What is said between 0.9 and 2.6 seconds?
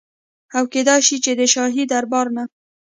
شي چي د شاهي دربار نه